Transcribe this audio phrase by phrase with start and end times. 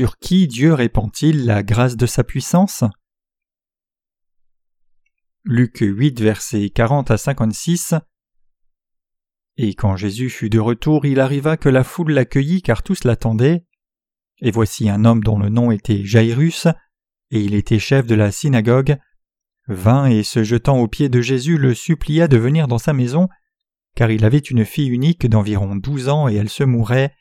[0.00, 2.84] Sur qui Dieu répand-il la grâce de sa puissance?
[5.44, 7.92] Luc 8, versets 40 à 56
[9.58, 13.66] Et quand Jésus fut de retour, il arriva que la foule l'accueillit car tous l'attendaient.
[14.40, 16.66] Et voici un homme dont le nom était Jairus,
[17.30, 18.96] et il était chef de la synagogue,
[19.68, 23.28] vint et se jetant aux pieds de Jésus le supplia de venir dans sa maison,
[23.96, 27.14] car il avait une fille unique d'environ douze ans et elle se mourait.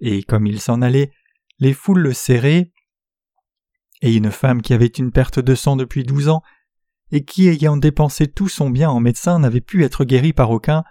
[0.00, 1.12] Et comme il s'en allait,
[1.58, 2.72] les foules le serraient,
[4.02, 6.42] et une femme qui avait une perte de sang depuis douze ans,
[7.10, 10.84] et qui, ayant dépensé tout son bien en médecin, n'avait pu être guérie par aucun,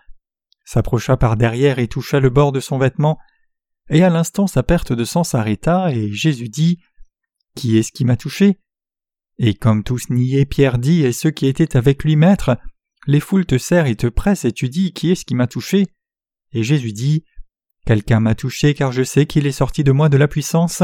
[0.65, 3.17] s'approcha par derrière et toucha le bord de son vêtement,
[3.89, 6.79] et à l'instant sa perte de sang s'arrêta, et Jésus dit
[7.55, 8.59] Qui est-ce qui m'a touché?
[9.37, 12.57] Et comme tous niaient, Pierre dit, et ceux qui étaient avec lui, Maître,
[13.07, 15.87] les foules te serrent et te pressent, et tu dis Qui est-ce qui m'a touché?
[16.53, 17.25] Et Jésus dit
[17.85, 20.83] Quelqu'un m'a touché, car je sais qu'il est sorti de moi de la puissance.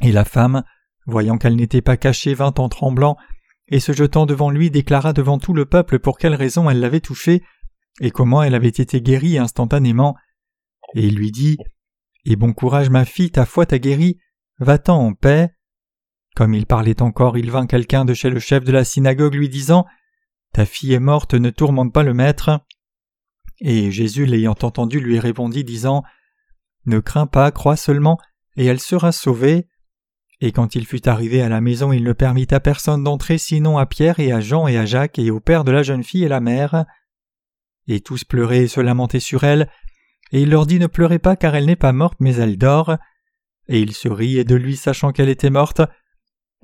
[0.00, 0.62] Et la femme,
[1.06, 3.16] voyant qu'elle n'était pas cachée, vint en tremblant,
[3.68, 7.00] et se jetant devant lui déclara devant tout le peuple pour quelle raison elle l'avait
[7.00, 7.42] touché,
[8.00, 10.16] et comment elle avait été guérie instantanément.
[10.94, 11.56] Et il lui dit
[12.24, 14.18] Et bon courage, ma fille, ta foi t'a guérie,
[14.58, 15.50] va-t'en en paix.
[16.34, 19.48] Comme il parlait encore, il vint quelqu'un de chez le chef de la synagogue lui
[19.48, 19.84] disant
[20.52, 22.60] Ta fille est morte, ne tourmente pas le maître.
[23.62, 26.02] Et Jésus l'ayant entendu lui répondit disant
[26.84, 28.18] Ne crains pas, crois seulement,
[28.56, 29.68] et elle sera sauvée.
[30.40, 33.78] Et quand il fut arrivé à la maison, il ne permit à personne d'entrer sinon
[33.78, 36.24] à Pierre et à Jean et à Jacques et au père de la jeune fille
[36.24, 36.84] et la mère.
[37.86, 39.70] Et tous pleuraient et se lamentaient sur elle,
[40.32, 42.96] et il leur dit Ne pleurez pas car elle n'est pas morte mais elle dort.
[43.68, 45.82] Et ils se riaient de lui sachant qu'elle était morte.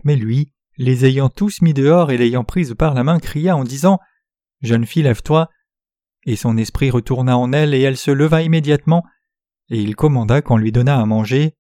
[0.03, 3.63] Mais lui, les ayant tous mis dehors et l'ayant prise par la main, cria en
[3.63, 4.01] disant
[4.63, 5.49] Jeune fille, lève-toi.
[6.29, 9.05] Et son esprit retourna en elle et elle se leva immédiatement,
[9.71, 11.57] et il commanda qu'on lui donnât à manger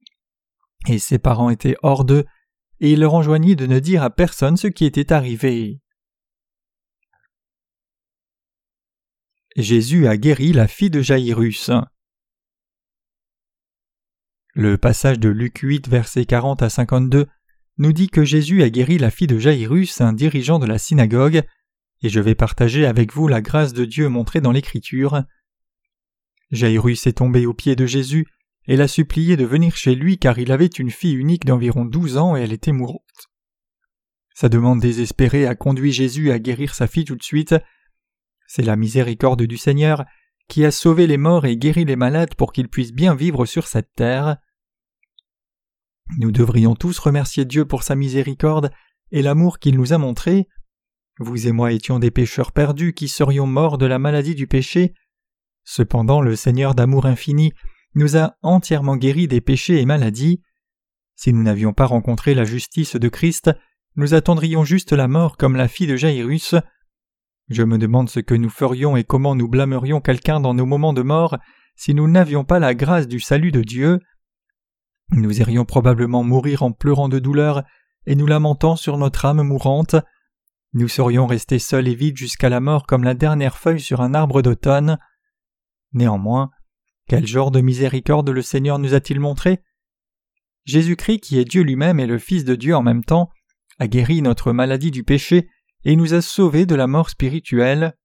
[0.86, 2.24] et ses parents étaient hors d'eux,
[2.80, 5.80] et il leur enjoignit de ne dire à personne ce qui était arrivé.
[9.56, 11.70] Jésus a guéri la fille de Jairus.
[14.54, 17.26] Le passage de Luc 8, versets 40 à 52
[17.78, 21.42] nous dit que Jésus a guéri la fille de Jairus, un dirigeant de la synagogue,
[22.02, 25.22] et je vais partager avec vous la grâce de Dieu montrée dans l'Écriture.
[26.50, 28.26] Jairus est tombé aux pieds de Jésus,
[28.68, 32.18] et l'a supplié de venir chez lui car il avait une fille unique d'environ douze
[32.18, 33.02] ans et elle était mourante.
[34.34, 37.56] Sa demande désespérée a conduit Jésus à guérir sa fille tout de suite.
[38.46, 40.04] C'est la miséricorde du Seigneur
[40.48, 43.66] qui a sauvé les morts et guéri les malades pour qu'ils puissent bien vivre sur
[43.66, 44.36] cette terre.
[46.18, 48.70] Nous devrions tous remercier Dieu pour sa miséricorde
[49.10, 50.46] et l'amour qu'il nous a montré.
[51.18, 54.94] Vous et moi étions des pécheurs perdus qui serions morts de la maladie du péché.
[55.64, 57.52] Cependant le Seigneur d'amour infini
[57.94, 60.40] nous a entièrement guéris des péchés et maladies.
[61.16, 63.50] Si nous n'avions pas rencontré la justice de Christ,
[63.96, 66.54] nous attendrions juste la mort comme la fille de Jairus.
[67.48, 70.92] Je me demande ce que nous ferions et comment nous blâmerions quelqu'un dans nos moments
[70.92, 71.36] de mort
[71.74, 73.98] si nous n'avions pas la grâce du salut de Dieu.
[75.10, 77.64] Nous irions probablement mourir en pleurant de douleur
[78.06, 79.96] et nous lamentant sur notre âme mourante.
[80.74, 84.14] Nous serions restés seuls et vides jusqu'à la mort comme la dernière feuille sur un
[84.14, 84.98] arbre d'automne.
[85.92, 86.50] Néanmoins,
[87.08, 89.62] quel genre de miséricorde le Seigneur nous a-t-il montré?
[90.66, 93.30] Jésus-Christ, qui est Dieu lui-même et le Fils de Dieu en même temps,
[93.78, 95.48] a guéri notre maladie du péché
[95.84, 97.96] et nous a sauvés de la mort spirituelle.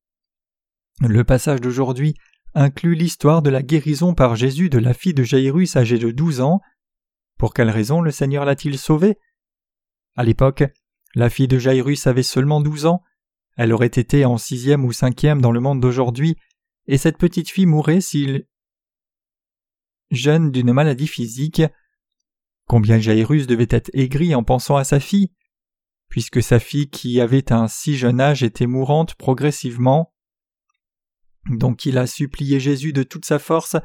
[1.01, 2.13] Le passage d'aujourd'hui
[2.53, 6.39] inclut l'histoire de la guérison par Jésus de la fille de Jairus âgée de douze
[6.39, 6.61] ans.
[7.37, 9.17] Pour quelle raison le Seigneur l'a-t-il sauvée?
[10.15, 10.63] À l'époque,
[11.15, 13.03] la fille de Jairus avait seulement douze ans,
[13.55, 16.35] elle aurait été en sixième ou cinquième dans le monde d'aujourd'hui,
[16.87, 18.45] et cette petite fille mourrait s'il
[20.11, 21.61] jeune d'une maladie physique.
[22.67, 25.31] Combien Jairus devait être aigri en pensant à sa fille,
[26.09, 30.13] puisque sa fille qui avait un si jeune âge était mourante progressivement.
[31.49, 33.75] Donc il a supplié Jésus de toute sa force,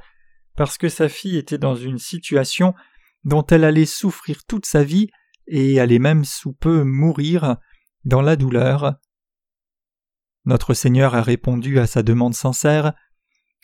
[0.57, 2.75] parce que sa fille était dans une situation
[3.25, 5.09] dont elle allait souffrir toute sa vie
[5.49, 7.56] et allait même sous peu mourir
[8.05, 8.95] dans la douleur.
[10.45, 12.93] Notre Seigneur a répondu à sa demande sincère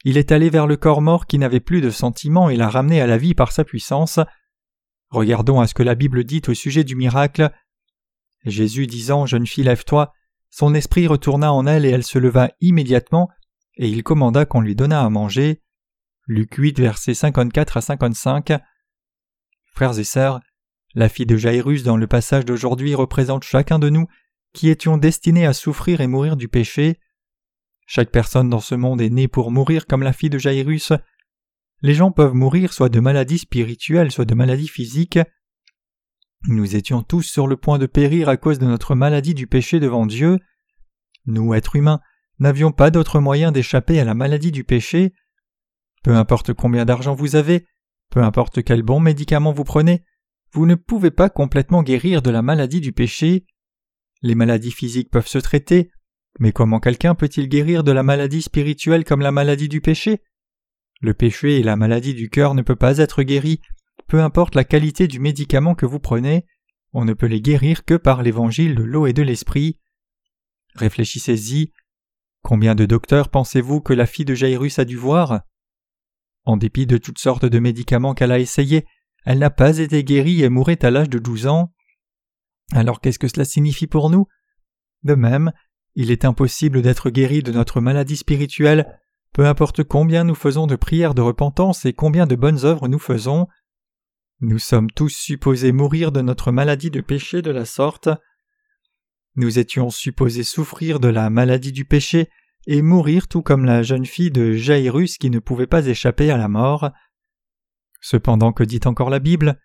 [0.05, 3.01] il est allé vers le corps mort qui n'avait plus de sentiments et l'a ramené
[3.01, 4.21] à la vie par sa puissance.
[5.09, 7.51] Regardons à ce que la Bible dit au sujet du miracle.
[8.45, 10.13] Jésus disant Jeune fille, lève-toi,
[10.51, 13.31] son esprit retourna en elle et elle se leva immédiatement,
[13.77, 15.63] et il commanda qu'on lui donnât à manger.
[16.27, 18.53] Luc 8, versets 54 à 55.
[19.75, 20.41] Frères et sœurs,
[20.95, 24.07] la fille de Jairus dans le passage d'aujourd'hui représente chacun de nous
[24.53, 27.01] qui étions destinés à souffrir et mourir du péché.
[27.87, 30.93] Chaque personne dans ce monde est née pour mourir comme la fille de Jairus.
[31.83, 35.19] les gens peuvent mourir soit de maladies spirituelles, soit de maladies physiques.
[36.47, 39.81] Nous étions tous sur le point de périr à cause de notre maladie du péché
[39.81, 40.39] devant Dieu.
[41.27, 42.01] Nous, êtres humains,
[42.39, 45.13] n'avions pas d'autre moyen d'échapper à la maladie du péché.
[46.03, 47.67] Peu importe combien d'argent vous avez,
[48.11, 50.05] peu importe quel bon médicament vous prenez,
[50.55, 53.45] vous ne pouvez pas complètement guérir de la maladie du péché.
[54.23, 55.91] Les maladies physiques peuvent se traiter,
[56.39, 60.23] mais comment quelqu'un peut-il guérir de la maladie spirituelle comme la maladie du péché?
[61.01, 63.61] Le péché et la maladie du cœur ne peuvent pas être guéris,
[64.07, 66.47] peu importe la qualité du médicament que vous prenez,
[66.93, 69.81] on ne peut les guérir que par l'évangile de l'eau et de l'esprit.
[70.77, 71.73] Réfléchissez-y.
[72.43, 75.43] Combien de docteurs pensez-vous que la fille de Jairus a dû voir?
[76.45, 78.87] En dépit de toutes sortes de médicaments qu'elle a essayés,
[79.25, 81.73] elle n'a pas été guérie et mourait à l'âge de douze ans.
[82.73, 84.27] Alors qu'est-ce que cela signifie pour nous?
[85.03, 85.53] De même,
[85.95, 89.01] il est impossible d'être guéri de notre maladie spirituelle,
[89.33, 92.99] peu importe combien nous faisons de prières de repentance et combien de bonnes œuvres nous
[92.99, 93.49] faisons.
[94.41, 98.09] Nous sommes tous supposés mourir de notre maladie de péché de la sorte.
[99.37, 102.29] Nous étions supposés souffrir de la maladie du péché
[102.67, 106.37] et mourir tout comme la jeune fille de Jairus qui ne pouvait pas échapper à
[106.37, 106.91] la mort.
[108.05, 109.59] Cependant que dit encore la Bible?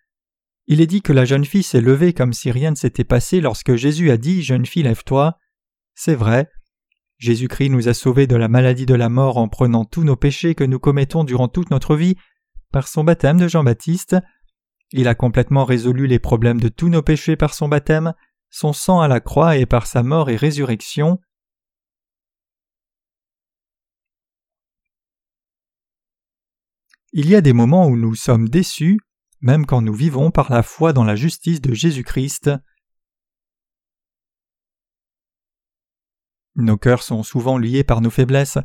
[0.65, 3.41] Il est dit que la jeune fille s'est levée comme si rien ne s'était passé
[3.41, 5.37] lorsque Jésus a dit Jeune fille, lève-toi.
[5.93, 6.49] C'est vrai.
[7.17, 10.55] Jésus-Christ nous a sauvés de la maladie de la mort en prenant tous nos péchés
[10.55, 12.15] que nous commettons durant toute notre vie
[12.71, 14.15] par son baptême de Jean-Baptiste.
[14.93, 18.13] Il a complètement résolu les problèmes de tous nos péchés par son baptême,
[18.49, 21.19] son sang à la croix et par sa mort et résurrection.
[27.11, 28.99] Il y a des moments où nous sommes déçus,
[29.41, 32.51] même quand nous vivons par la foi dans la justice de Jésus-Christ.
[36.55, 38.59] Nos cœurs sont souvent liés par nos faiblesses.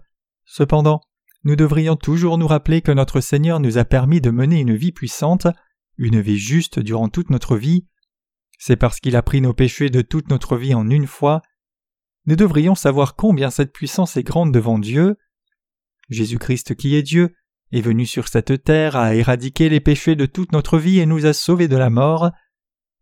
[0.45, 1.01] Cependant,
[1.45, 4.93] nous devrions toujours nous rappeler que notre Seigneur nous a permis de mener une vie
[4.93, 5.47] puissante,
[5.97, 7.87] une vie juste durant toute notre vie.
[8.59, 11.41] C'est parce qu'il a pris nos péchés de toute notre vie en une fois.
[12.27, 15.17] Nous devrions savoir combien cette puissance est grande devant Dieu.
[16.11, 17.35] Jésus-Christ qui est Dieu
[17.75, 21.27] est venu sur cette terre à éradiquer les péchés de toute notre vie et nous
[21.27, 22.31] a sauvés de la mort.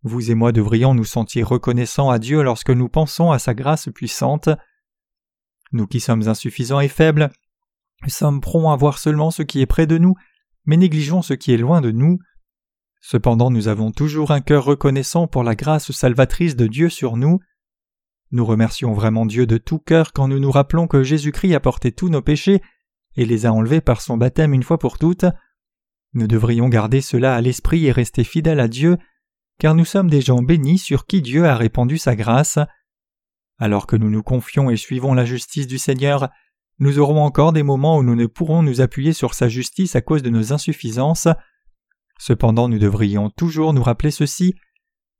[0.02, 3.90] Vous et moi devrions nous sentir reconnaissants à Dieu lorsque nous pensons à sa grâce
[3.94, 4.48] puissante.
[5.72, 7.30] Nous qui sommes insuffisants et faibles,
[8.08, 10.14] sommes prompts à voir seulement ce qui est près de nous,
[10.64, 12.18] mais négligeons ce qui est loin de nous.
[13.02, 17.40] Cependant nous avons toujours un cœur reconnaissant pour la grâce salvatrice de Dieu sur nous.
[18.30, 21.92] Nous remercions vraiment Dieu de tout cœur quand nous nous rappelons que Jésus-Christ a porté
[21.92, 22.62] tous nos péchés
[23.16, 25.26] et les a enlevés par son baptême une fois pour toutes.
[26.14, 28.98] Nous devrions garder cela à l'esprit et rester fidèles à Dieu,
[29.58, 32.58] car nous sommes des gens bénis sur qui Dieu a répandu sa grâce.
[33.58, 36.28] Alors que nous nous confions et suivons la justice du Seigneur,
[36.78, 40.00] nous aurons encore des moments où nous ne pourrons nous appuyer sur sa justice à
[40.00, 41.28] cause de nos insuffisances.
[42.18, 44.54] Cependant nous devrions toujours nous rappeler ceci.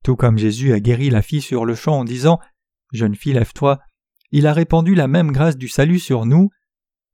[0.02, 2.40] Tout comme Jésus a guéri la fille sur le champ en disant
[2.92, 3.78] Jeune fille, lève-toi,
[4.32, 6.50] il a répandu la même grâce du salut sur nous.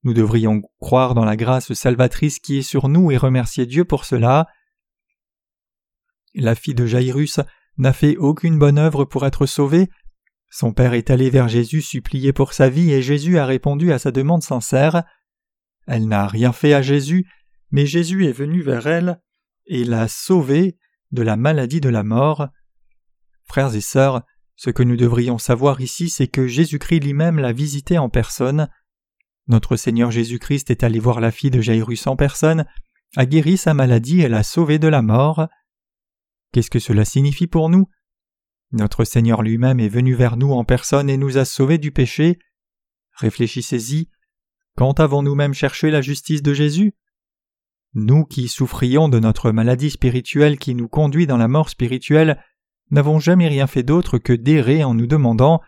[0.08, 4.06] Nous devrions croire dans la grâce salvatrice qui est sur nous et remercier Dieu pour
[4.06, 4.46] cela.
[6.34, 7.40] La fille de Jairus
[7.76, 9.90] n'a fait aucune bonne œuvre pour être sauvée,
[10.48, 13.98] son père est allé vers Jésus supplier pour sa vie et Jésus a répondu à
[13.98, 15.04] sa demande sincère.
[15.86, 17.30] Elle n'a rien fait à Jésus,
[17.70, 19.20] mais Jésus est venu vers elle
[19.66, 20.78] et l'a sauvée
[21.10, 22.48] de la maladie de la mort.
[23.44, 24.22] Frères et sœurs,
[24.56, 28.70] ce que nous devrions savoir ici, c'est que Jésus-Christ lui-même l'a visité en personne.
[29.48, 32.66] Notre Seigneur Jésus-Christ est allé voir la fille de Jairus en personne,
[33.16, 35.48] a guéri sa maladie et l'a sauvée de la mort.
[36.52, 37.88] Qu'est-ce que cela signifie pour nous?
[38.72, 42.38] Notre Seigneur lui-même est venu vers nous en personne et nous a sauvés du péché.
[43.14, 44.10] Réfléchissez-y.
[44.76, 46.94] Quand avons-nous même cherché la justice de Jésus?
[47.94, 52.44] Nous qui souffrions de notre maladie spirituelle qui nous conduit dans la mort spirituelle,
[52.90, 55.62] n'avons jamais rien fait d'autre que d'errer en nous demandant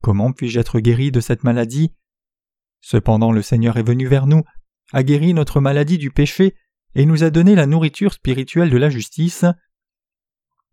[0.00, 1.92] Comment puis-je être guéri de cette maladie?
[2.88, 4.44] Cependant le Seigneur est venu vers nous,
[4.92, 6.54] a guéri notre maladie du péché
[6.94, 9.44] et nous a donné la nourriture spirituelle de la justice.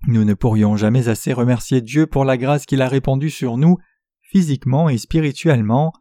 [0.05, 3.79] Nous ne pourrions jamais assez remercier Dieu pour la grâce qu'il a répandue sur nous,
[4.21, 5.91] physiquement et spirituellement.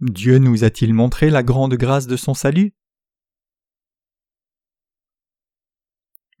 [0.00, 2.72] Dieu nous a-t-il montré la grande grâce de son salut?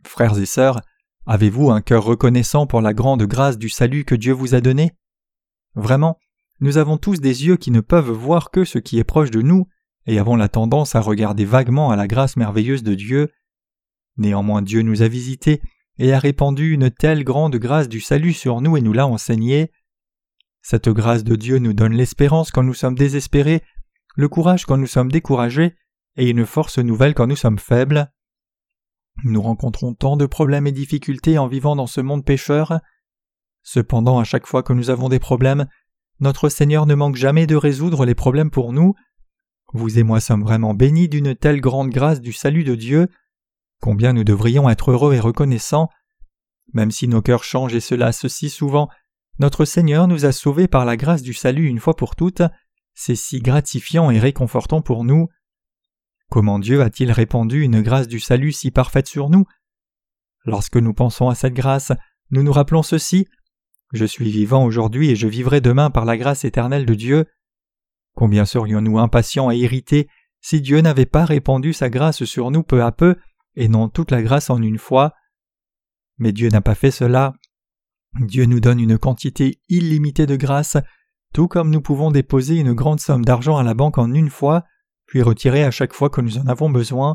[0.06, 0.80] Frères et sœurs,
[1.26, 4.92] avez-vous un cœur reconnaissant pour la grande grâce du salut que Dieu vous a donné?
[5.74, 6.18] Vraiment,
[6.60, 9.42] nous avons tous des yeux qui ne peuvent voir que ce qui est proche de
[9.42, 9.66] nous,
[10.06, 13.32] et avons la tendance à regarder vaguement à la grâce merveilleuse de Dieu.
[14.16, 15.60] Néanmoins Dieu nous a visités
[15.98, 19.70] et a répandu une telle grande grâce du salut sur nous et nous l'a enseigné.
[20.62, 23.62] Cette grâce de Dieu nous donne l'espérance quand nous sommes désespérés,
[24.16, 25.74] le courage quand nous sommes découragés,
[26.16, 28.12] et une force nouvelle quand nous sommes faibles.
[29.22, 32.80] Nous rencontrons tant de problèmes et difficultés en vivant dans ce monde pécheur.
[33.62, 35.66] Cependant, à chaque fois que nous avons des problèmes,
[36.20, 38.94] notre Seigneur ne manque jamais de résoudre les problèmes pour nous.
[39.72, 43.08] Vous et moi sommes vraiment bénis d'une telle grande grâce du salut de Dieu.
[43.80, 45.88] Combien nous devrions être heureux et reconnaissants.
[46.72, 48.88] Même si nos cœurs changent et cela si souvent,
[49.38, 52.42] notre Seigneur nous a sauvés par la grâce du salut une fois pour toutes.
[52.94, 55.28] C'est si gratifiant et réconfortant pour nous.
[56.34, 59.44] Comment Dieu a-t-il répandu une grâce du salut si parfaite sur nous?
[60.44, 61.92] Lorsque nous pensons à cette grâce,
[62.32, 63.28] nous nous rappelons ceci
[63.92, 67.26] Je suis vivant aujourd'hui et je vivrai demain par la grâce éternelle de Dieu.
[68.16, 70.08] Combien serions-nous impatients et irrités
[70.40, 73.14] si Dieu n'avait pas répandu sa grâce sur nous peu à peu
[73.54, 75.14] et non toute la grâce en une fois?
[76.18, 77.34] Mais Dieu n'a pas fait cela.
[78.18, 80.78] Dieu nous donne une quantité illimitée de grâce,
[81.32, 84.64] tout comme nous pouvons déposer une grande somme d'argent à la banque en une fois,
[85.22, 87.14] puis à chaque fois que nous en avons besoin.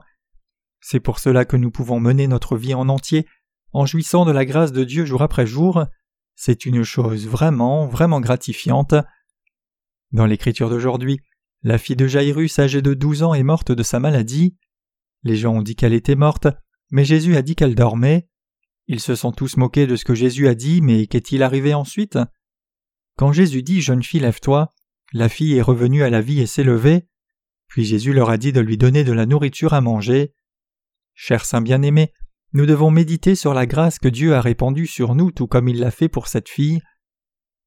[0.80, 3.28] C'est pour cela que nous pouvons mener notre vie en entier
[3.74, 5.86] en jouissant de la grâce de Dieu jour après jour.
[6.36, 8.96] C'est une chose vraiment, vraiment gratifiante.
[10.14, 11.20] Dans l'écriture d'aujourd'hui,
[11.62, 14.56] la fille de Jairus âgée de douze ans est morte de sa maladie.
[15.24, 16.48] Les gens ont dit qu'elle était morte,
[16.92, 18.30] mais Jésus a dit qu'elle dormait.
[18.88, 22.18] Ils se sont tous moqués de ce que Jésus a dit, mais qu'est-il arrivé ensuite?
[23.18, 24.70] Quand Jésus dit Jeune fille, lève-toi,
[25.12, 27.09] la fille est revenue à la vie et s'est levée.
[27.70, 30.34] Puis Jésus leur a dit de lui donner de la nourriture à manger.
[31.14, 32.12] Chers saints bien-aimés,
[32.52, 35.80] nous devons méditer sur la grâce que Dieu a répandue sur nous tout comme il
[35.80, 36.82] l'a fait pour cette fille.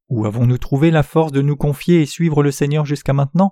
[0.08, 3.50] Où avons-nous trouvé la force de nous confier et suivre le Seigneur jusqu'à maintenant?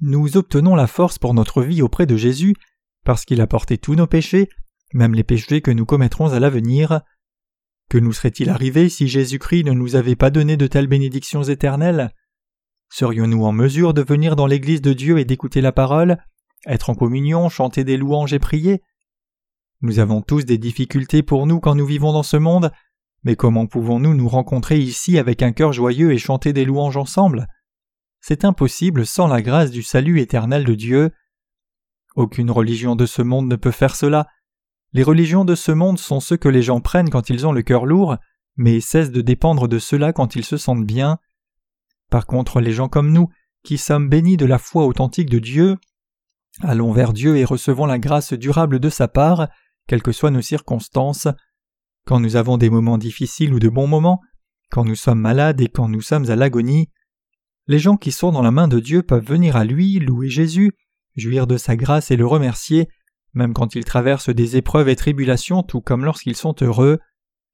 [0.00, 2.54] Nous obtenons la force pour notre vie auprès de Jésus
[3.04, 4.48] parce qu'il a porté tous nos péchés,
[4.92, 7.00] même les péchés que nous commettrons à l'avenir.
[7.88, 12.12] Que nous serait-il arrivé si Jésus-Christ ne nous avait pas donné de telles bénédictions éternelles?
[12.96, 16.16] Serions-nous en mesure de venir dans l'Église de Dieu et d'écouter la parole,
[16.64, 18.84] être en communion, chanter des louanges et prier?
[19.80, 22.70] Nous avons tous des difficultés pour nous quand nous vivons dans ce monde,
[23.24, 27.48] mais comment pouvons-nous nous rencontrer ici avec un cœur joyeux et chanter des louanges ensemble?
[28.20, 31.10] C'est impossible sans la grâce du salut éternel de Dieu.
[32.14, 34.28] Aucune religion de ce monde ne peut faire cela.
[34.92, 37.62] Les religions de ce monde sont ceux que les gens prennent quand ils ont le
[37.62, 38.18] cœur lourd,
[38.54, 41.18] mais cessent de dépendre de cela quand ils se sentent bien.
[42.10, 43.28] Par contre, les gens comme nous,
[43.62, 45.76] qui sommes bénis de la foi authentique de Dieu,
[46.60, 49.48] allons vers Dieu et recevons la grâce durable de sa part,
[49.86, 51.28] quelles que soient nos circonstances.
[52.06, 54.20] Quand nous avons des moments difficiles ou de bons moments,
[54.70, 56.90] quand nous sommes malades et quand nous sommes à l'agonie,
[57.66, 60.72] les gens qui sont dans la main de Dieu peuvent venir à lui, louer Jésus,
[61.16, 62.88] jouir de sa grâce et le remercier,
[63.32, 66.98] même quand ils traversent des épreuves et tribulations, tout comme lorsqu'ils sont heureux.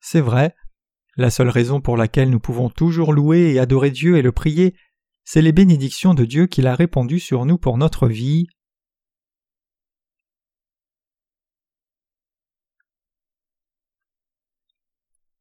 [0.00, 0.54] C'est vrai,
[1.20, 4.74] la seule raison pour laquelle nous pouvons toujours louer et adorer Dieu et le prier,
[5.24, 8.46] c'est les bénédictions de Dieu qu'il a répandues sur nous pour notre vie.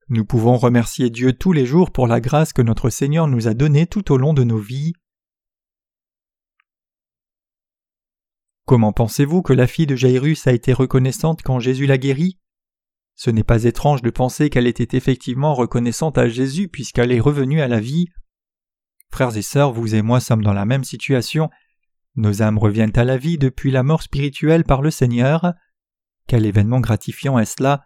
[0.10, 3.54] Nous pouvons remercier Dieu tous les jours pour la grâce que notre Seigneur nous a
[3.54, 4.94] donnée tout au long de nos vies.
[8.66, 12.39] Comment pensez-vous que la fille de Jairus a été reconnaissante quand Jésus l'a guérie?
[13.20, 17.60] Ce n'est pas étrange de penser qu'elle était effectivement reconnaissante à Jésus puisqu'elle est revenue
[17.60, 18.08] à la vie.
[19.12, 21.50] Frères et sœurs, vous et moi sommes dans la même situation.
[22.16, 25.52] Nos âmes reviennent à la vie depuis la mort spirituelle par le Seigneur.
[26.28, 27.84] Quel événement gratifiant est-ce là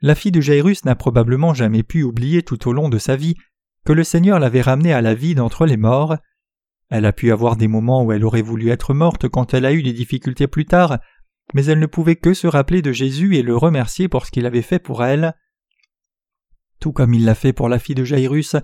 [0.00, 3.36] La fille de Jairus n'a probablement jamais pu oublier tout au long de sa vie
[3.86, 6.16] que le Seigneur l'avait ramenée à la vie d'entre les morts.
[6.88, 9.72] Elle a pu avoir des moments où elle aurait voulu être morte quand elle a
[9.72, 10.98] eu des difficultés plus tard,
[11.54, 14.46] mais elle ne pouvait que se rappeler de Jésus et le remercier pour ce qu'il
[14.46, 15.34] avait fait pour elle.
[16.80, 18.56] Tout comme il l'a fait pour la fille de Jairus,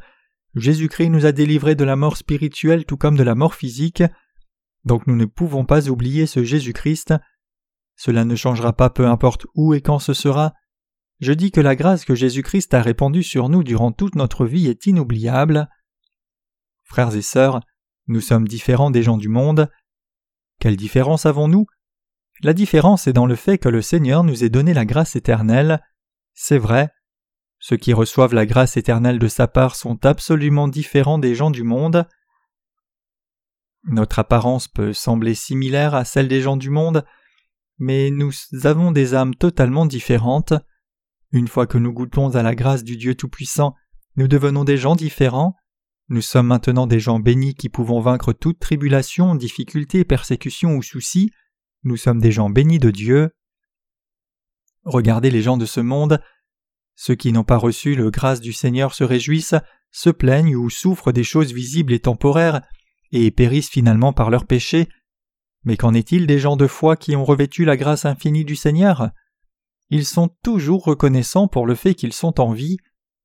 [0.55, 4.03] Jésus-Christ nous a délivrés de la mort spirituelle tout comme de la mort physique,
[4.85, 7.13] donc nous ne pouvons pas oublier ce Jésus-Christ.
[7.97, 10.55] Cela ne changera pas peu importe où et quand ce sera.
[11.19, 14.69] Je dis que la grâce que Jésus-Christ a répandue sur nous durant toute notre vie
[14.69, 15.69] est inoubliable.
[16.85, 17.61] Frères et sœurs,
[18.07, 19.69] nous sommes différents des gens du monde.
[20.61, 21.67] Quelle différence avons-nous
[22.43, 25.83] la différence est dans le fait que le Seigneur nous ait donné la grâce éternelle.
[26.35, 26.91] C'est vrai.
[27.59, 31.63] Ceux qui reçoivent la grâce éternelle de sa part sont absolument différents des gens du
[31.63, 32.07] monde.
[33.85, 37.05] Notre apparence peut sembler similaire à celle des gens du monde,
[37.79, 38.33] mais nous
[38.65, 40.53] avons des âmes totalement différentes.
[41.33, 43.75] Une fois que nous goûtons à la grâce du Dieu Tout-Puissant,
[44.17, 45.57] nous devenons des gens différents.
[46.09, 51.31] Nous sommes maintenant des gens bénis qui pouvons vaincre toute tribulation, difficulté, persécution ou souci.
[51.87, 53.31] Nous sommes des gens bénis de Dieu.
[54.83, 56.21] Regardez les gens de ce monde.
[56.97, 59.55] Ceux qui n'ont pas reçu le grâce du Seigneur se réjouissent,
[59.93, 62.61] se plaignent ou souffrent des choses visibles et temporaires,
[63.13, 64.89] et périssent finalement par leurs péchés.
[65.63, 69.11] Mais qu'en est-il des gens de foi qui ont revêtu la grâce infinie du Seigneur?
[69.89, 72.79] Ils sont toujours reconnaissants pour le fait qu'ils sont en vie,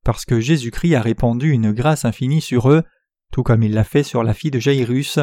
[0.04, 2.84] parce que Jésus-Christ a répandu une grâce infinie sur eux,
[3.32, 5.18] tout comme il l'a fait sur la fille de Jairus.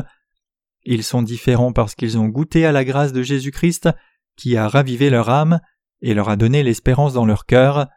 [0.91, 3.91] Ils sont différents parce qu'ils ont goûté à la grâce de Jésus-Christ,
[4.37, 5.61] qui a ravivé leur âme
[6.01, 7.89] et leur a donné l'espérance dans leur cœur.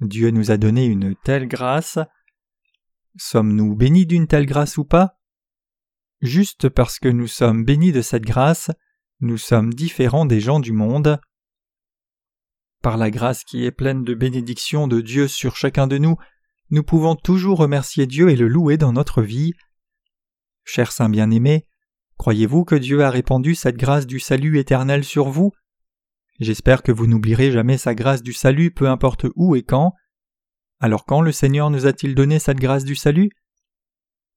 [0.00, 1.98] Dieu nous a donné une telle grâce.
[3.16, 5.18] Sommes-nous bénis d'une telle grâce ou pas?
[6.20, 8.70] Juste parce que nous sommes bénis de cette grâce,
[9.18, 11.20] nous sommes différents des gens du monde.
[12.82, 16.14] Par la grâce qui est pleine de bénédictions de Dieu sur chacun de nous,
[16.70, 19.54] nous pouvons toujours remercier Dieu et le louer dans notre vie.
[20.62, 21.66] Cher Saint bien-aimé,
[22.18, 25.52] croyez-vous que Dieu a répandu cette grâce du salut éternel sur vous?
[26.38, 29.94] J'espère que vous n'oublierez jamais sa grâce du salut peu importe où et quand.
[30.80, 33.30] Alors quand le Seigneur nous a-t-il donné cette grâce du salut?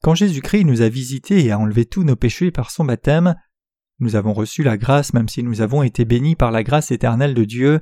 [0.01, 3.35] Quand Jésus-Christ nous a visités et a enlevé tous nos péchés par son baptême,
[3.99, 7.33] nous avons reçu la grâce même si nous avons été bénis par la grâce éternelle
[7.33, 7.81] de Dieu.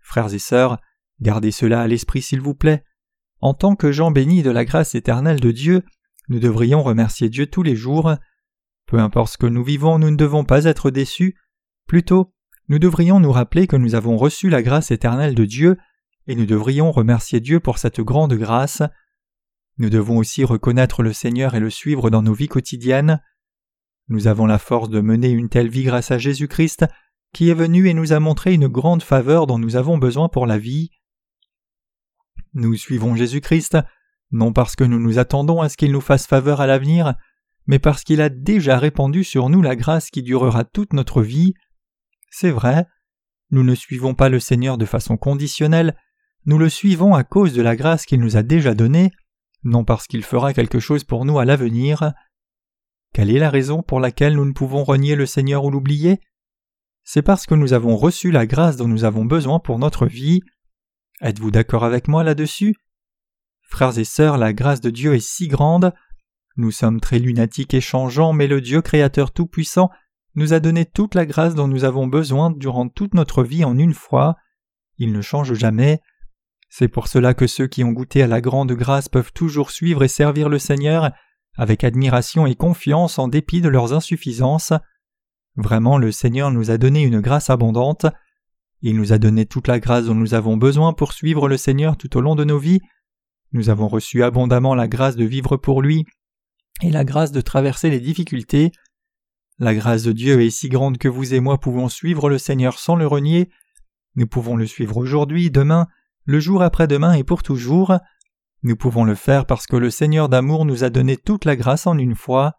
[0.00, 0.80] Frères et sœurs,
[1.20, 2.82] gardez cela à l'esprit s'il vous plaît.
[3.40, 5.84] En tant que gens bénis de la grâce éternelle de Dieu,
[6.28, 8.14] nous devrions remercier Dieu tous les jours.
[8.92, 11.34] Peu importe ce que nous vivons, nous ne devons pas être déçus.
[11.88, 12.34] Plutôt,
[12.68, 15.78] nous devrions nous rappeler que nous avons reçu la grâce éternelle de Dieu,
[16.26, 18.82] et nous devrions remercier Dieu pour cette grande grâce.
[19.78, 23.22] Nous devons aussi reconnaître le Seigneur et le suivre dans nos vies quotidiennes.
[24.08, 26.84] Nous avons la force de mener une telle vie grâce à Jésus-Christ,
[27.32, 30.46] qui est venu et nous a montré une grande faveur dont nous avons besoin pour
[30.46, 30.90] la vie.
[32.52, 33.78] Nous suivons Jésus-Christ,
[34.32, 37.14] non parce que nous nous attendons à ce qu'il nous fasse faveur à l'avenir,
[37.66, 41.54] mais parce qu'il a déjà répandu sur nous la grâce qui durera toute notre vie.
[42.30, 42.86] C'est vrai,
[43.50, 45.96] nous ne suivons pas le Seigneur de façon conditionnelle,
[46.44, 49.12] nous le suivons à cause de la grâce qu'il nous a déjà donnée,
[49.62, 52.12] non parce qu'il fera quelque chose pour nous à l'avenir.
[53.12, 56.18] Quelle est la raison pour laquelle nous ne pouvons renier le Seigneur ou l'oublier?
[57.04, 60.40] C'est parce que nous avons reçu la grâce dont nous avons besoin pour notre vie.
[61.20, 62.74] Êtes-vous d'accord avec moi là-dessus?
[63.68, 65.92] Frères et sœurs, la grâce de Dieu est si grande.
[66.56, 69.90] Nous sommes très lunatiques et changeants, mais le Dieu créateur tout-puissant
[70.34, 73.78] nous a donné toute la grâce dont nous avons besoin durant toute notre vie en
[73.78, 74.36] une fois.
[74.98, 76.00] Il ne change jamais.
[76.68, 80.02] C'est pour cela que ceux qui ont goûté à la grande grâce peuvent toujours suivre
[80.02, 81.10] et servir le Seigneur
[81.56, 84.72] avec admiration et confiance en dépit de leurs insuffisances.
[85.56, 88.06] Vraiment le Seigneur nous a donné une grâce abondante.
[88.80, 91.98] Il nous a donné toute la grâce dont nous avons besoin pour suivre le Seigneur
[91.98, 92.80] tout au long de nos vies.
[93.52, 96.06] Nous avons reçu abondamment la grâce de vivre pour lui
[96.82, 98.72] et la grâce de traverser les difficultés.
[99.58, 102.78] La grâce de Dieu est si grande que vous et moi pouvons suivre le Seigneur
[102.78, 103.50] sans le renier.
[104.16, 105.86] Nous pouvons le suivre aujourd'hui, demain,
[106.24, 107.94] le jour après-demain et pour toujours.
[108.62, 111.86] Nous pouvons le faire parce que le Seigneur d'amour nous a donné toute la grâce
[111.86, 112.54] en une fois.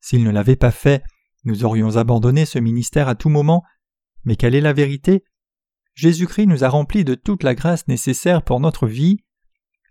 [0.00, 1.02] S'il ne l'avait pas fait,
[1.44, 3.62] nous aurions abandonné ce ministère à tout moment.
[4.24, 5.24] Mais quelle est la vérité?
[5.94, 9.18] Jésus-Christ nous a remplis de toute la grâce nécessaire pour notre vie.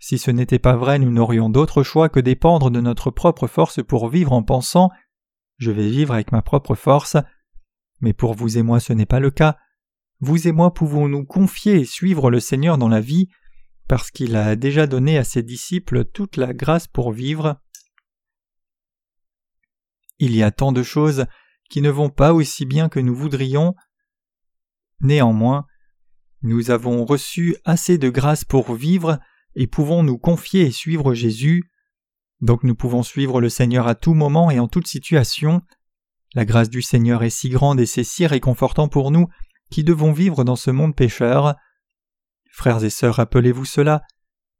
[0.05, 3.81] Si ce n'était pas vrai, nous n'aurions d'autre choix que dépendre de notre propre force
[3.81, 4.91] pour vivre en pensant
[5.57, 7.17] Je vais vivre avec ma propre force.
[8.01, 9.57] Mais pour vous et moi ce n'est pas le cas
[10.19, 13.29] vous et moi pouvons nous confier et suivre le Seigneur dans la vie,
[13.87, 17.59] parce qu'il a déjà donné à ses disciples toute la grâce pour vivre.
[20.19, 21.25] Il y a tant de choses
[21.67, 23.73] qui ne vont pas aussi bien que nous voudrions.
[24.99, 25.65] Néanmoins,
[26.43, 29.19] nous avons reçu assez de grâce pour vivre
[29.55, 31.69] et pouvons nous confier et suivre Jésus?
[32.41, 35.61] Donc nous pouvons suivre le Seigneur à tout moment et en toute situation.
[36.33, 39.27] La grâce du Seigneur est si grande et c'est si réconfortant pour nous
[39.69, 41.55] qui devons vivre dans ce monde pécheur.
[42.51, 44.01] Frères et sœurs, rappelez-vous cela.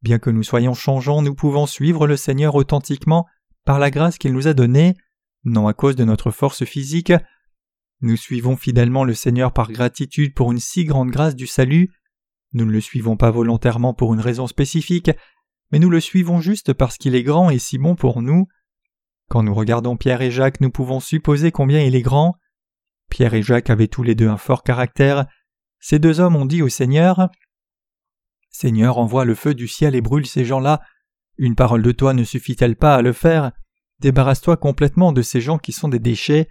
[0.02, 3.26] Bien que nous soyons changeants, nous pouvons suivre le Seigneur authentiquement
[3.64, 4.94] par la grâce qu'il nous a donnée,
[5.44, 7.12] non à cause de notre force physique.
[8.00, 11.90] Nous suivons fidèlement le Seigneur par gratitude pour une si grande grâce du salut.
[12.52, 15.10] Nous ne le suivons pas volontairement pour une raison spécifique,
[15.72, 18.46] mais nous le suivons juste parce qu'il est grand et si bon pour nous.
[19.28, 22.36] Quand nous regardons Pierre et Jacques, nous pouvons supposer combien il est grand.
[23.10, 25.26] Pierre et Jacques avaient tous les deux un fort caractère.
[25.80, 27.28] Ces deux hommes ont dit au Seigneur
[28.50, 30.80] Seigneur, envoie le feu du ciel et brûle ces gens-là.
[31.36, 33.52] Une parole de toi ne suffit-elle pas à le faire?
[34.00, 36.48] Débarrasse-toi complètement de ces gens qui sont des déchets.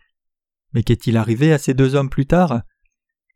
[0.73, 2.62] Mais qu'est-il arrivé à ces deux hommes plus tard?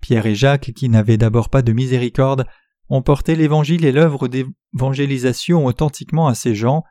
[0.01, 2.45] Pierre et Jacques, qui n'avaient d'abord pas de miséricorde,
[2.89, 6.83] ont porté l'Évangile et l'œuvre d'évangélisation authentiquement à ces gens.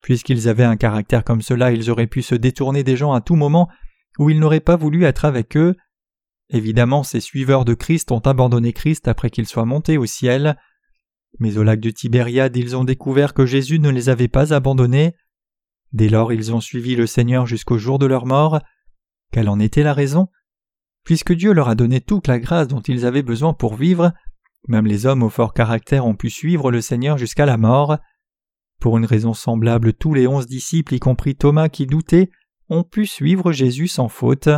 [0.00, 3.36] Puisqu'ils avaient un caractère comme cela, ils auraient pu se détourner des gens à tout
[3.36, 3.68] moment
[4.18, 5.76] où ils n'auraient pas voulu être avec eux.
[6.48, 10.56] Évidemment, ces suiveurs de Christ ont abandonné Christ après qu'il soit monté au ciel.
[11.38, 15.14] Mais au lac de Tibériade ils ont découvert que Jésus ne les avait pas abandonnés.
[15.92, 18.60] Dès lors ils ont suivi le Seigneur jusqu'au jour de leur mort.
[19.32, 20.28] Quelle en était la raison?
[21.04, 24.12] Puisque Dieu leur a donné toute la grâce dont ils avaient besoin pour vivre,
[24.68, 27.98] même les hommes au fort caractère ont pu suivre le Seigneur jusqu'à la mort.
[28.80, 32.30] Pour une raison semblable, tous les onze disciples, y compris Thomas qui doutait,
[32.68, 34.48] ont pu suivre Jésus sans faute.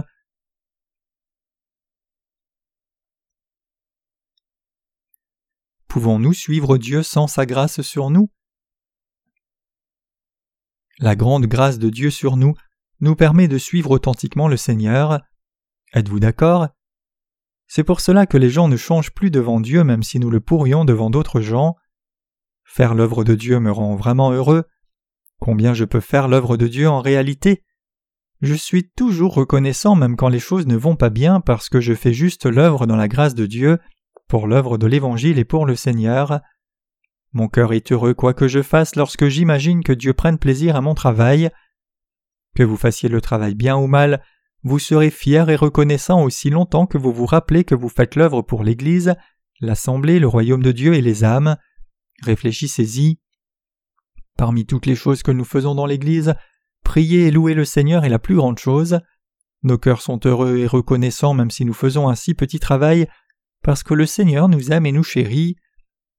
[5.88, 8.30] Pouvons-nous suivre Dieu sans sa grâce sur nous?
[10.98, 12.54] La grande grâce de Dieu sur nous
[13.00, 15.20] nous permet de suivre authentiquement le Seigneur.
[15.92, 16.68] Êtes-vous d'accord?
[17.66, 20.40] C'est pour cela que les gens ne changent plus devant Dieu même si nous le
[20.40, 21.76] pourrions devant d'autres gens.
[22.64, 24.64] Faire l'œuvre de Dieu me rend vraiment heureux.
[25.38, 27.62] Combien je peux faire l'œuvre de Dieu en réalité?
[28.40, 31.94] Je suis toujours reconnaissant même quand les choses ne vont pas bien parce que je
[31.94, 33.78] fais juste l'œuvre dans la grâce de Dieu
[34.28, 36.40] pour l'œuvre de l'Évangile et pour le Seigneur.
[37.32, 40.80] Mon cœur est heureux quoi que je fasse lorsque j'imagine que Dieu prenne plaisir à
[40.80, 41.50] mon travail.
[42.54, 44.22] Que vous fassiez le travail bien ou mal,
[44.64, 48.42] vous serez fier et reconnaissant aussi longtemps que vous vous rappelez que vous faites l'œuvre
[48.42, 49.14] pour l'Église,
[49.60, 51.56] l'Assemblée, le royaume de Dieu et les âmes.
[52.22, 53.18] Réfléchissez-y.
[54.36, 56.34] Parmi toutes les choses que nous faisons dans l'Église,
[56.84, 59.00] prier et louer le Seigneur est la plus grande chose.
[59.64, 63.08] Nos cœurs sont heureux et reconnaissants même si nous faisons un si petit travail,
[63.62, 65.56] parce que le Seigneur nous aime et nous chérit.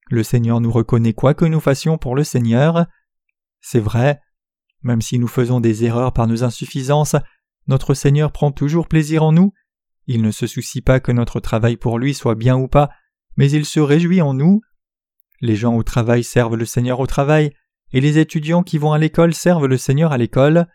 [0.10, 2.86] Le Seigneur nous reconnaît quoi que nous fassions pour le Seigneur.
[3.62, 4.19] C'est vrai,
[4.82, 7.15] même si nous faisons des erreurs par nos insuffisances,
[7.67, 9.54] notre Seigneur prend toujours plaisir en nous.
[10.08, 12.89] Il ne se soucie pas que notre travail pour lui soit bien ou pas,
[13.38, 14.62] mais il se réjouit en nous.
[15.41, 17.52] Les gens au travail servent le Seigneur au travail,
[17.91, 20.67] et les étudiants qui vont à l'école servent le Seigneur à l'école.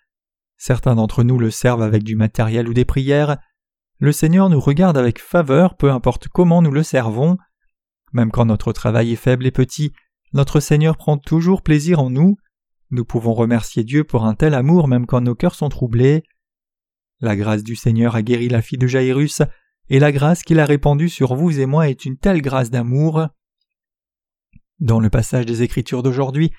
[0.57, 3.39] Certains d'entre nous le servent avec du matériel ou des prières,
[4.01, 7.37] le Seigneur nous regarde avec faveur peu importe comment nous le servons.
[8.13, 9.93] Même quand notre travail est faible et petit,
[10.33, 12.37] notre Seigneur prend toujours plaisir en nous.
[12.93, 16.23] Nous pouvons remercier Dieu pour un tel amour même quand nos cœurs sont troublés.
[17.21, 19.43] La grâce du Seigneur a guéri la fille de Jairus,
[19.91, 23.27] et la grâce qu'il a répandue sur vous et moi est une telle grâce d'amour.
[24.79, 26.53] Dans le passage des Écritures d'aujourd'hui,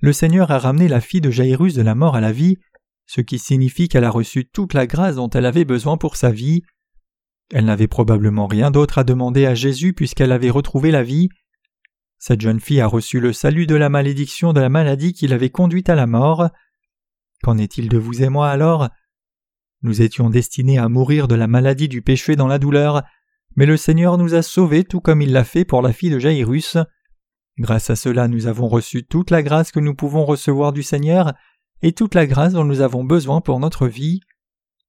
[0.00, 2.58] le Seigneur a ramené la fille de Jairus de la mort à la vie,
[3.06, 6.30] ce qui signifie qu'elle a reçu toute la grâce dont elle avait besoin pour sa
[6.30, 6.62] vie.
[7.52, 11.28] Elle n'avait probablement rien d'autre à demander à Jésus puisqu'elle avait retrouvé la vie.
[12.18, 15.50] Cette jeune fille a reçu le salut de la malédiction de la maladie qui l'avait
[15.50, 16.48] conduite à la mort.
[17.42, 18.88] Qu'en est-il de vous et moi alors?
[19.84, 23.02] Nous étions destinés à mourir de la maladie du péché dans la douleur,
[23.54, 26.18] mais le Seigneur nous a sauvés tout comme il l'a fait pour la fille de
[26.18, 26.78] Jairus.
[27.58, 31.34] Grâce à cela nous avons reçu toute la grâce que nous pouvons recevoir du Seigneur
[31.82, 34.20] et toute la grâce dont nous avons besoin pour notre vie.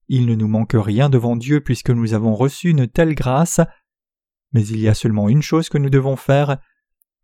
[0.08, 3.60] Il ne nous manque rien devant Dieu puisque nous avons reçu une telle grâce.
[4.53, 6.58] Mais il y a seulement une chose que nous devons faire.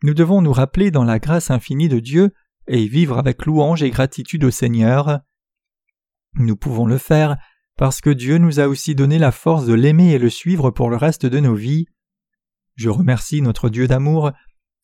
[0.03, 2.34] Nous devons nous rappeler dans la grâce infinie de Dieu
[2.67, 5.21] et vivre avec louange et gratitude au Seigneur.
[6.34, 7.38] Nous pouvons le faire
[7.77, 10.89] parce que Dieu nous a aussi donné la force de l'aimer et le suivre pour
[10.89, 11.86] le reste de nos vies.
[12.75, 14.31] Je remercie notre Dieu d'amour,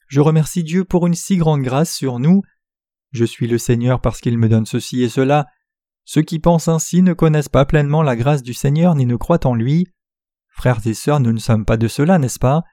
[0.07, 2.41] je remercie Dieu pour une si grande grâce sur nous.
[3.11, 5.47] Je suis le Seigneur parce qu'il me donne ceci et cela,
[6.05, 9.45] ceux qui pensent ainsi ne connaissent pas pleinement la grâce du Seigneur ni ne croient
[9.45, 9.87] en lui.
[10.47, 12.63] Frères et sœurs, nous ne sommes pas de cela, n'est-ce pas?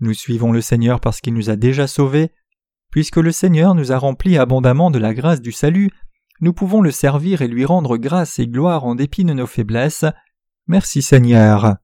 [0.00, 2.30] Nous suivons le Seigneur parce qu'il nous a déjà sauvés.
[2.90, 5.90] Puisque le Seigneur nous a remplis abondamment de la grâce du salut,
[6.40, 10.04] nous pouvons le servir et lui rendre grâce et gloire en dépit de nos faiblesses.
[10.66, 11.76] Merci Seigneur.